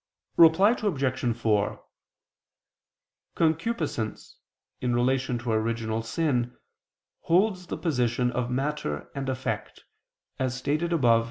Reply 0.35 0.71
Obj. 0.71 1.35
4: 1.37 1.85
Concupiscence, 3.35 4.37
in 4.79 4.95
relation 4.95 5.37
to 5.37 5.51
original 5.51 6.01
sin, 6.01 6.57
holds 7.19 7.67
the 7.67 7.77
position 7.77 8.31
of 8.31 8.49
matter 8.49 9.11
and 9.13 9.29
effect, 9.29 9.83
as 10.39 10.57
stated 10.57 10.91
above 10.91 11.19
(Q. 11.19 11.19